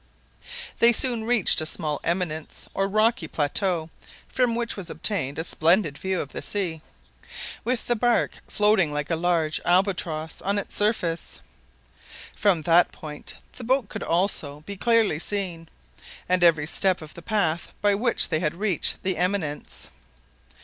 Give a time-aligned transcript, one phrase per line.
[0.79, 3.91] They soon reached a small eminence or rocky plateau,
[4.27, 6.81] from which was obtained a splendid view of the sea,
[7.63, 11.39] with the barque floating like a large albatross on its surface.
[12.35, 15.69] From that point the boat could also be clearly seen,
[16.27, 19.91] and every step of the path by which they had reached the eminence.